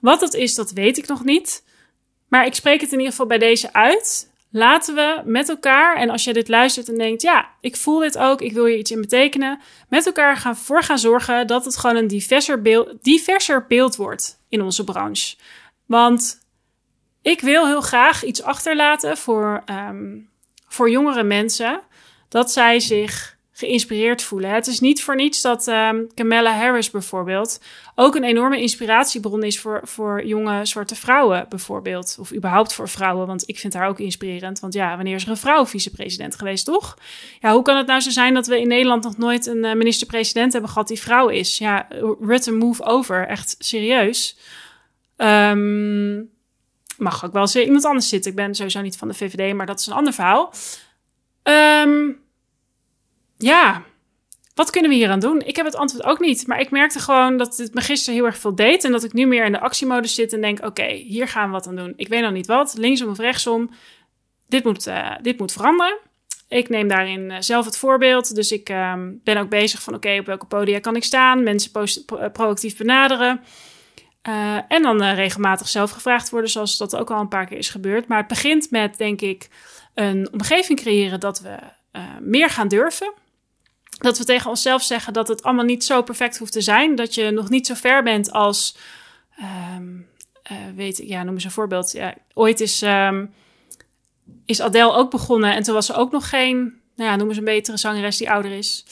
Wat 0.00 0.20
dat 0.20 0.34
is, 0.34 0.54
dat 0.54 0.70
weet 0.70 0.98
ik 0.98 1.06
nog 1.06 1.24
niet. 1.24 1.64
Maar 2.28 2.46
ik 2.46 2.54
spreek 2.54 2.80
het 2.80 2.92
in 2.92 2.98
ieder 2.98 3.10
geval 3.10 3.26
bij 3.26 3.38
deze 3.38 3.72
uit. 3.72 4.32
Laten 4.50 4.94
we 4.94 5.22
met 5.24 5.48
elkaar, 5.48 5.96
en 5.96 6.10
als 6.10 6.24
je 6.24 6.32
dit 6.32 6.48
luistert 6.48 6.88
en 6.88 6.98
denkt, 6.98 7.22
ja, 7.22 7.50
ik 7.60 7.76
voel 7.76 7.98
dit 7.98 8.18
ook, 8.18 8.40
ik 8.40 8.52
wil 8.52 8.64
hier 8.64 8.78
iets 8.78 8.90
in 8.90 9.00
betekenen, 9.00 9.60
met 9.88 10.06
elkaar 10.06 10.36
gaan 10.36 10.56
voor 10.56 10.82
gaan 10.82 10.98
zorgen 10.98 11.46
dat 11.46 11.64
het 11.64 11.76
gewoon 11.76 11.96
een 11.96 12.06
diverser 12.06 12.62
beeld, 12.62 13.02
diverser 13.02 13.66
beeld 13.66 13.96
wordt 13.96 14.38
in 14.48 14.62
onze 14.62 14.84
branche. 14.84 15.36
Want 15.86 16.38
ik 17.22 17.40
wil 17.40 17.66
heel 17.66 17.80
graag 17.80 18.24
iets 18.24 18.42
achterlaten 18.42 19.16
voor, 19.16 19.62
um, 19.88 20.30
voor 20.68 20.90
jongere 20.90 21.22
mensen. 21.22 21.80
Dat 22.28 22.52
zij 22.52 22.80
zich 22.80 23.33
geïnspireerd 23.56 24.22
voelen. 24.22 24.50
Het 24.50 24.66
is 24.66 24.80
niet 24.80 25.02
voor 25.02 25.16
niets 25.16 25.40
dat 25.40 25.66
um, 25.66 26.06
Kamala 26.14 26.56
Harris 26.56 26.90
bijvoorbeeld 26.90 27.60
ook 27.94 28.14
een 28.14 28.24
enorme 28.24 28.60
inspiratiebron 28.60 29.42
is 29.42 29.60
voor, 29.60 29.80
voor 29.84 30.26
jonge 30.26 30.66
zwarte 30.66 30.94
vrouwen 30.94 31.46
bijvoorbeeld. 31.48 32.16
Of 32.20 32.32
überhaupt 32.32 32.72
voor 32.72 32.88
vrouwen, 32.88 33.26
want 33.26 33.48
ik 33.48 33.58
vind 33.58 33.74
haar 33.74 33.88
ook 33.88 33.98
inspirerend. 33.98 34.60
Want 34.60 34.74
ja, 34.74 34.96
wanneer 34.96 35.14
is 35.14 35.24
er 35.24 35.30
een 35.30 35.36
vrouw 35.36 35.66
vicepresident 35.66 36.34
geweest, 36.34 36.64
toch? 36.64 36.98
Ja, 37.40 37.52
hoe 37.52 37.62
kan 37.62 37.76
het 37.76 37.86
nou 37.86 38.00
zo 38.00 38.10
zijn 38.10 38.34
dat 38.34 38.46
we 38.46 38.60
in 38.60 38.68
Nederland 38.68 39.04
nog 39.04 39.16
nooit 39.16 39.46
een 39.46 39.64
uh, 39.64 39.74
minister-president 39.74 40.52
hebben 40.52 40.70
gehad 40.70 40.88
die 40.88 41.00
vrouw 41.00 41.28
is? 41.28 41.58
Ja, 41.58 41.86
Rutte 42.20 42.52
move 42.52 42.84
over, 42.84 43.26
echt 43.26 43.54
serieus. 43.58 44.38
Um, 45.16 46.30
mag 46.98 47.24
ook 47.24 47.32
wel 47.32 47.42
eens 47.42 47.56
iemand 47.56 47.84
anders 47.84 48.08
zitten. 48.08 48.30
Ik 48.30 48.36
ben 48.36 48.54
sowieso 48.54 48.80
niet 48.80 48.96
van 48.96 49.08
de 49.08 49.14
VVD, 49.14 49.54
maar 49.54 49.66
dat 49.66 49.80
is 49.80 49.86
een 49.86 49.92
ander 49.92 50.12
verhaal. 50.12 50.52
Um, 51.42 52.22
ja, 53.36 53.82
wat 54.54 54.70
kunnen 54.70 54.90
we 54.90 54.96
hier 54.96 55.10
aan 55.10 55.20
doen? 55.20 55.42
Ik 55.44 55.56
heb 55.56 55.66
het 55.66 55.76
antwoord 55.76 56.04
ook 56.04 56.20
niet. 56.20 56.46
Maar 56.46 56.60
ik 56.60 56.70
merkte 56.70 56.98
gewoon 56.98 57.36
dat 57.36 57.56
het 57.56 57.74
me 57.74 57.80
gisteren 57.80 58.14
heel 58.14 58.26
erg 58.26 58.38
veel 58.38 58.54
deed. 58.54 58.84
En 58.84 58.92
dat 58.92 59.04
ik 59.04 59.12
nu 59.12 59.26
meer 59.26 59.44
in 59.44 59.52
de 59.52 59.60
actiemodus 59.60 60.14
zit 60.14 60.32
en 60.32 60.40
denk: 60.40 60.64
oké, 60.64 60.86
hier 60.86 61.28
gaan 61.28 61.46
we 61.46 61.52
wat 61.52 61.66
aan 61.66 61.76
doen. 61.76 61.92
Ik 61.96 62.08
weet 62.08 62.22
nog 62.22 62.32
niet 62.32 62.46
wat, 62.46 62.74
linksom 62.76 63.08
of 63.08 63.18
rechtsom. 63.18 63.70
Dit 64.48 64.64
moet, 64.64 64.86
uh, 64.86 65.14
dit 65.22 65.38
moet 65.38 65.52
veranderen. 65.52 65.98
Ik 66.48 66.68
neem 66.68 66.88
daarin 66.88 67.30
uh, 67.30 67.36
zelf 67.40 67.64
het 67.64 67.78
voorbeeld. 67.78 68.34
Dus 68.34 68.52
ik 68.52 68.68
um, 68.68 69.20
ben 69.24 69.36
ook 69.36 69.48
bezig 69.48 69.82
van: 69.82 69.94
oké, 69.94 70.16
op 70.18 70.26
welke 70.26 70.46
podia 70.46 70.78
kan 70.78 70.96
ik 70.96 71.04
staan? 71.04 71.42
Mensen 71.42 71.70
proactief 72.32 72.76
benaderen. 72.76 73.40
En 74.68 74.82
dan 74.82 75.02
regelmatig 75.02 75.68
zelf 75.68 75.90
gevraagd 75.90 76.30
worden, 76.30 76.50
zoals 76.50 76.76
dat 76.76 76.96
ook 76.96 77.10
al 77.10 77.20
een 77.20 77.28
paar 77.28 77.46
keer 77.46 77.58
is 77.58 77.68
gebeurd. 77.68 78.08
Maar 78.08 78.18
het 78.18 78.26
begint 78.26 78.70
met, 78.70 78.98
denk 78.98 79.20
ik, 79.20 79.48
een 79.94 80.28
omgeving 80.32 80.80
creëren 80.80 81.20
dat 81.20 81.40
we 81.40 81.56
meer 82.20 82.50
gaan 82.50 82.68
durven. 82.68 83.12
Dat 83.98 84.18
we 84.18 84.24
tegen 84.24 84.50
onszelf 84.50 84.82
zeggen 84.82 85.12
dat 85.12 85.28
het 85.28 85.42
allemaal 85.42 85.64
niet 85.64 85.84
zo 85.84 86.02
perfect 86.02 86.38
hoeft 86.38 86.52
te 86.52 86.60
zijn. 86.60 86.94
Dat 86.94 87.14
je 87.14 87.30
nog 87.30 87.48
niet 87.48 87.66
zo 87.66 87.74
ver 87.74 88.02
bent 88.02 88.32
als. 88.32 88.76
Um, 89.76 90.06
uh, 90.52 90.58
weet 90.74 90.96
ja, 90.96 91.22
noem 91.22 91.34
eens 91.34 91.44
een 91.44 91.50
voorbeeld. 91.50 91.92
Ja, 91.92 92.14
ooit 92.34 92.60
is, 92.60 92.82
um, 92.82 93.34
is 94.46 94.60
Adele 94.60 94.92
ook 94.92 95.10
begonnen 95.10 95.54
en 95.54 95.62
toen 95.62 95.74
was 95.74 95.88
er 95.88 95.96
ook 95.96 96.12
nog 96.12 96.28
geen, 96.28 96.80
nou 96.96 97.10
ja, 97.10 97.16
noem 97.16 97.28
eens 97.28 97.38
een 97.38 97.44
betere 97.44 97.76
zangeres 97.76 98.16
die 98.16 98.30
ouder 98.30 98.50
is. 98.50 98.84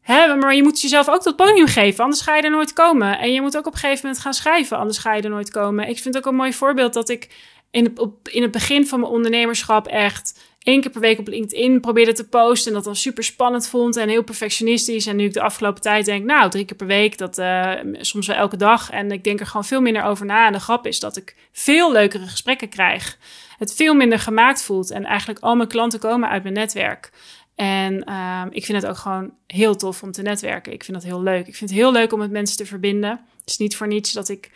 Hè, 0.00 0.36
maar 0.36 0.54
je 0.54 0.62
moet 0.62 0.80
jezelf 0.80 1.08
ook 1.08 1.22
dat 1.22 1.36
podium 1.36 1.66
geven, 1.66 2.04
anders 2.04 2.22
ga 2.22 2.36
je 2.36 2.42
er 2.42 2.50
nooit 2.50 2.72
komen. 2.72 3.18
En 3.18 3.32
je 3.32 3.40
moet 3.40 3.56
ook 3.56 3.66
op 3.66 3.72
een 3.72 3.78
gegeven 3.78 4.02
moment 4.02 4.22
gaan 4.22 4.34
schrijven, 4.34 4.78
anders 4.78 4.98
ga 4.98 5.14
je 5.14 5.22
er 5.22 5.30
nooit 5.30 5.50
komen. 5.50 5.88
Ik 5.88 5.98
vind 5.98 6.14
het 6.14 6.16
ook 6.16 6.30
een 6.30 6.38
mooi 6.38 6.52
voorbeeld 6.52 6.92
dat 6.92 7.08
ik 7.08 7.28
in 7.70 7.98
op, 7.98 8.28
in 8.28 8.42
het 8.42 8.50
begin 8.50 8.86
van 8.86 9.00
mijn 9.00 9.12
ondernemerschap 9.12 9.86
echt 9.86 10.40
één 10.68 10.80
keer 10.80 10.90
per 10.90 11.00
week 11.00 11.18
op 11.18 11.28
LinkedIn 11.28 11.80
probeerde 11.80 12.12
te 12.12 12.28
posten. 12.28 12.68
En 12.68 12.74
dat 12.74 12.84
dan 12.84 12.96
super 12.96 13.24
spannend 13.24 13.68
vond 13.68 13.96
en 13.96 14.08
heel 14.08 14.22
perfectionistisch. 14.22 15.06
En 15.06 15.16
nu 15.16 15.24
ik 15.24 15.32
de 15.32 15.40
afgelopen 15.40 15.82
tijd 15.82 16.04
denk, 16.04 16.24
nou, 16.24 16.50
drie 16.50 16.64
keer 16.64 16.76
per 16.76 16.86
week, 16.86 17.18
dat 17.18 17.38
uh, 17.38 17.72
soms 17.92 18.26
wel 18.26 18.36
elke 18.36 18.56
dag. 18.56 18.90
En 18.90 19.10
ik 19.10 19.24
denk 19.24 19.40
er 19.40 19.46
gewoon 19.46 19.64
veel 19.64 19.80
minder 19.80 20.02
over 20.02 20.26
na. 20.26 20.46
En 20.46 20.52
de 20.52 20.60
grap 20.60 20.86
is 20.86 21.00
dat 21.00 21.16
ik 21.16 21.36
veel 21.52 21.92
leukere 21.92 22.26
gesprekken 22.26 22.68
krijg. 22.68 23.18
Het 23.58 23.74
veel 23.74 23.94
minder 23.94 24.18
gemaakt 24.18 24.62
voelt. 24.62 24.90
En 24.90 25.04
eigenlijk 25.04 25.40
al 25.40 25.56
mijn 25.56 25.68
klanten 25.68 25.98
komen 25.98 26.28
uit 26.28 26.42
mijn 26.42 26.54
netwerk. 26.54 27.10
En 27.54 28.04
uh, 28.08 28.42
ik 28.50 28.64
vind 28.64 28.82
het 28.82 28.90
ook 28.90 28.96
gewoon 28.96 29.32
heel 29.46 29.76
tof 29.76 30.02
om 30.02 30.12
te 30.12 30.22
netwerken. 30.22 30.72
Ik 30.72 30.84
vind 30.84 30.96
dat 30.96 31.06
heel 31.06 31.22
leuk. 31.22 31.46
Ik 31.46 31.56
vind 31.56 31.70
het 31.70 31.78
heel 31.78 31.92
leuk 31.92 32.12
om 32.12 32.18
met 32.18 32.30
mensen 32.30 32.56
te 32.56 32.66
verbinden. 32.66 33.10
Het 33.10 33.50
is 33.50 33.56
niet 33.56 33.76
voor 33.76 33.86
niets 33.86 34.12
dat 34.12 34.28
ik 34.28 34.50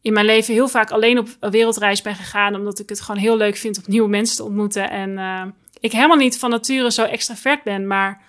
in 0.00 0.12
mijn 0.12 0.26
leven 0.26 0.54
heel 0.54 0.68
vaak 0.68 0.90
alleen 0.90 1.18
op 1.18 1.28
wereldreis 1.40 2.02
ben 2.02 2.14
gegaan. 2.14 2.54
Omdat 2.54 2.78
ik 2.78 2.88
het 2.88 3.00
gewoon 3.00 3.20
heel 3.20 3.36
leuk 3.36 3.56
vind 3.56 3.76
om 3.76 3.82
nieuwe 3.86 4.08
mensen 4.08 4.36
te 4.36 4.44
ontmoeten. 4.44 4.90
En 4.90 5.10
uh, 5.10 5.44
ik 5.80 5.92
helemaal 5.92 6.16
niet 6.16 6.38
van 6.38 6.50
nature 6.50 6.92
zo 6.92 7.04
extravert 7.04 7.62
ben. 7.62 7.86
Maar 7.86 8.22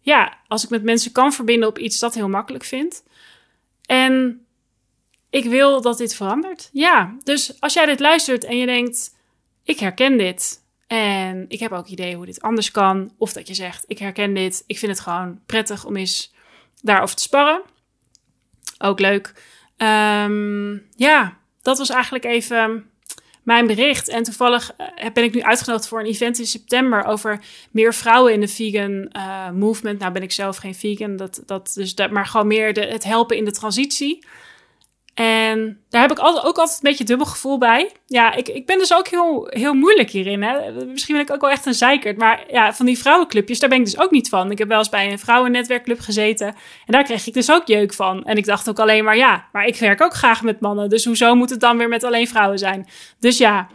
ja, 0.00 0.38
als 0.46 0.64
ik 0.64 0.70
met 0.70 0.82
mensen 0.82 1.12
kan 1.12 1.32
verbinden 1.32 1.68
op 1.68 1.78
iets, 1.78 1.98
dat 1.98 2.14
heel 2.14 2.28
makkelijk 2.28 2.64
vind. 2.64 3.02
En 3.86 4.44
ik 5.30 5.44
wil 5.44 5.80
dat 5.80 5.98
dit 5.98 6.14
verandert. 6.14 6.68
Ja, 6.72 7.16
dus 7.24 7.60
als 7.60 7.72
jij 7.72 7.86
dit 7.86 8.00
luistert 8.00 8.44
en 8.44 8.56
je 8.56 8.66
denkt, 8.66 9.16
ik 9.64 9.78
herken 9.78 10.18
dit. 10.18 10.66
En 10.86 11.44
ik 11.48 11.60
heb 11.60 11.72
ook 11.72 11.86
idee 11.86 12.14
hoe 12.14 12.26
dit 12.26 12.40
anders 12.40 12.70
kan. 12.70 13.12
Of 13.18 13.32
dat 13.32 13.48
je 13.48 13.54
zegt, 13.54 13.84
ik 13.86 13.98
herken 13.98 14.34
dit. 14.34 14.64
Ik 14.66 14.78
vind 14.78 14.92
het 14.92 15.00
gewoon 15.00 15.40
prettig 15.46 15.84
om 15.84 15.96
eens 15.96 16.34
daarover 16.82 17.16
te 17.16 17.22
sparren. 17.22 17.62
Ook 18.78 19.00
leuk. 19.00 19.34
Um, 19.82 20.86
ja, 20.96 21.36
dat 21.62 21.78
was 21.78 21.90
eigenlijk 21.90 22.24
even 22.24 22.90
mijn 23.42 23.66
bericht. 23.66 24.08
En 24.08 24.22
toevallig 24.22 24.72
eh, 24.76 25.10
ben 25.12 25.24
ik 25.24 25.34
nu 25.34 25.42
uitgenodigd 25.42 25.88
voor 25.88 26.00
een 26.00 26.06
event 26.06 26.38
in 26.38 26.46
september 26.46 27.04
over 27.04 27.40
meer 27.70 27.94
vrouwen 27.94 28.32
in 28.32 28.40
de 28.40 28.48
vegan 28.48 29.10
uh, 29.16 29.50
movement. 29.50 29.98
Nou 29.98 30.12
ben 30.12 30.22
ik 30.22 30.32
zelf 30.32 30.56
geen 30.56 30.74
vegan, 30.74 31.16
dat, 31.16 31.42
dat, 31.46 31.72
dus 31.74 31.94
dat, 31.94 32.10
maar 32.10 32.26
gewoon 32.26 32.46
meer 32.46 32.72
de, 32.72 32.80
het 32.80 33.04
helpen 33.04 33.36
in 33.36 33.44
de 33.44 33.52
transitie. 33.52 34.26
En 35.18 35.80
daar 35.88 36.00
heb 36.00 36.10
ik 36.10 36.18
altijd, 36.18 36.44
ook 36.44 36.58
altijd 36.58 36.78
een 36.82 36.90
beetje 36.90 37.04
dubbel 37.04 37.26
gevoel 37.26 37.58
bij. 37.58 37.90
Ja, 38.06 38.34
ik, 38.34 38.48
ik 38.48 38.66
ben 38.66 38.78
dus 38.78 38.94
ook 38.94 39.08
heel, 39.08 39.46
heel 39.50 39.74
moeilijk 39.74 40.10
hierin. 40.10 40.42
Hè? 40.42 40.72
Misschien 40.86 41.14
ben 41.14 41.24
ik 41.24 41.30
ook 41.30 41.40
wel 41.40 41.50
echt 41.50 41.66
een 41.66 41.74
zeikert. 41.74 42.16
Maar 42.16 42.44
ja, 42.50 42.74
van 42.74 42.86
die 42.86 42.98
vrouwenclubjes, 42.98 43.58
daar 43.58 43.68
ben 43.68 43.78
ik 43.78 43.84
dus 43.84 43.98
ook 43.98 44.10
niet 44.10 44.28
van. 44.28 44.50
Ik 44.50 44.58
heb 44.58 44.68
wel 44.68 44.78
eens 44.78 44.88
bij 44.88 45.10
een 45.10 45.18
vrouwennetwerkclub 45.18 46.00
gezeten. 46.00 46.46
En 46.46 46.54
daar 46.86 47.04
kreeg 47.04 47.26
ik 47.26 47.34
dus 47.34 47.50
ook 47.50 47.66
jeuk 47.66 47.94
van. 47.94 48.24
En 48.24 48.36
ik 48.36 48.44
dacht 48.44 48.68
ook 48.68 48.78
alleen 48.78 49.04
maar, 49.04 49.16
ja, 49.16 49.48
maar 49.52 49.66
ik 49.66 49.76
werk 49.76 50.00
ook 50.00 50.14
graag 50.14 50.42
met 50.42 50.60
mannen. 50.60 50.88
Dus 50.88 51.04
hoezo 51.04 51.34
moet 51.34 51.50
het 51.50 51.60
dan 51.60 51.78
weer 51.78 51.88
met 51.88 52.04
alleen 52.04 52.28
vrouwen 52.28 52.58
zijn? 52.58 52.88
Dus 53.20 53.38
ja, 53.38 53.68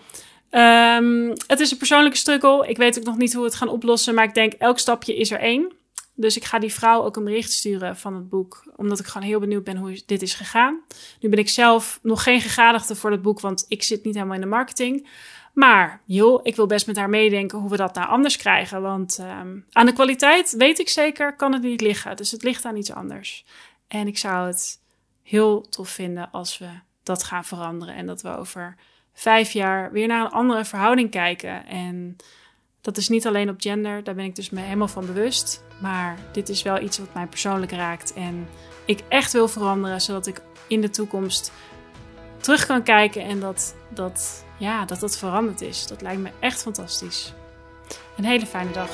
um, 0.98 1.30
het 1.48 1.60
is 1.60 1.72
een 1.72 1.78
persoonlijke 1.78 2.18
struggle. 2.18 2.68
Ik 2.68 2.78
weet 2.78 3.00
ook 3.00 3.06
nog 3.06 3.18
niet 3.18 3.34
hoe 3.34 3.42
we 3.42 3.48
het 3.48 3.58
gaan 3.58 3.70
oplossen. 3.70 4.14
Maar 4.14 4.26
ik 4.26 4.34
denk, 4.34 4.54
elk 4.54 4.80
stapje 4.80 5.16
is 5.16 5.32
er 5.32 5.40
één. 5.40 5.72
Dus 6.16 6.38
ik 6.38 6.44
ga 6.44 6.60
die 6.60 6.74
vrouw 6.74 7.04
ook 7.04 7.16
een 7.16 7.24
bericht 7.24 7.52
sturen 7.52 7.98
van 7.98 8.14
het 8.14 8.30
boek, 8.30 8.74
omdat 8.76 9.00
ik 9.00 9.06
gewoon 9.06 9.28
heel 9.28 9.40
benieuwd 9.40 9.64
ben 9.64 9.78
hoe 9.78 10.02
dit 10.06 10.22
is 10.22 10.34
gegaan. 10.34 10.82
Nu 11.20 11.30
ben 11.30 11.40
ik 11.40 11.50
zelf 11.50 12.00
nog 12.02 12.24
geen 12.24 12.42
gegadigde 12.42 12.96
voor 12.96 13.12
het 13.12 13.22
boek, 13.22 13.40
want 13.40 13.66
ik 13.68 13.84
zit 13.84 14.04
niet 14.04 14.14
helemaal 14.14 14.36
in 14.36 14.42
de 14.42 14.48
marketing. 14.48 15.08
Maar 15.54 16.02
joh, 16.06 16.40
ik 16.44 16.56
wil 16.56 16.66
best 16.66 16.88
met 16.88 16.98
haar 16.98 17.10
meedenken 17.10 17.58
hoe 17.58 17.70
we 17.70 17.78
dat 17.78 17.96
nou 17.96 18.08
anders 18.08 18.38
krijgen. 18.38 18.82
Want 18.82 19.18
um, 19.20 19.66
aan 19.72 19.86
de 19.86 19.94
kwaliteit, 19.94 20.56
weet 20.58 20.80
ik 20.80 20.90
zeker, 20.90 21.36
kan 21.36 21.54
het 21.54 21.62
niet 21.62 21.82
liggen. 21.82 22.16
Dus 22.16 22.32
het 22.32 22.44
ligt 22.44 22.66
aan 22.66 22.78
iets 22.78 22.92
anders. 22.92 23.46
En 23.88 24.08
ik 24.08 24.18
zou 24.18 24.48
het 24.48 24.82
heel 25.24 25.62
tof 25.70 25.90
vinden 25.90 26.32
als 26.32 26.58
we 26.58 26.70
dat 27.04 27.24
gaan 27.24 27.46
veranderen. 27.46 27.96
En 27.96 28.06
dat 28.06 28.22
we 28.22 28.38
over 28.38 28.76
vijf 29.14 29.52
jaar 29.52 29.92
weer 29.92 30.08
naar 30.08 30.26
een 30.26 30.32
andere 30.32 30.66
verhouding 30.66 31.10
kijken. 31.10 31.66
En 31.66 32.16
dat 32.84 32.98
is 32.98 33.10
niet 33.10 33.28
alleen 33.28 33.50
op 33.50 33.56
gender, 33.58 34.04
daar 34.04 34.16
ben 34.16 34.26
ik 34.26 34.36
dus 34.36 34.50
me 34.50 34.60
helemaal 34.60 34.88
van 34.88 35.06
bewust. 35.06 35.64
Maar 35.82 36.18
dit 36.32 36.50
is 36.50 36.62
wel 36.62 36.82
iets 36.82 36.98
wat 36.98 37.14
mij 37.14 37.26
persoonlijk 37.26 37.72
raakt 37.72 38.14
en 38.14 38.48
ik 38.86 39.00
echt 39.08 39.34
wil 39.34 39.48
veranderen, 39.48 40.02
zodat 40.02 40.28
ik 40.28 40.42
in 40.68 40.82
de 40.82 40.90
toekomst 40.90 41.52
terug 42.38 42.66
kan 42.66 42.84
kijken 42.84 43.24
en 43.24 43.40
dat 43.40 43.76
dat, 43.90 44.46
ja, 44.58 44.86
dat 44.86 45.00
dat 45.00 45.18
veranderd 45.18 45.62
is. 45.62 45.88
Dat 45.88 46.02
lijkt 46.02 46.22
me 46.22 46.30
echt 46.40 46.62
fantastisch. 46.62 47.34
Een 48.18 48.26
hele 48.26 48.46
fijne 48.46 48.72
dag. 48.72 48.90